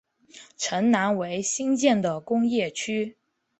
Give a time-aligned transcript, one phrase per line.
[0.57, 3.19] 城南为新建的工业区。